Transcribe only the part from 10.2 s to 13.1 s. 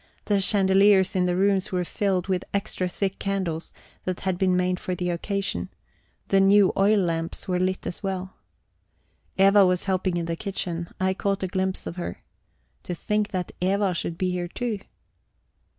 the kitchen; I caught a glimpse of her. To